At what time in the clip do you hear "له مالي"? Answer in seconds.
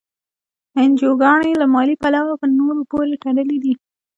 1.61-1.95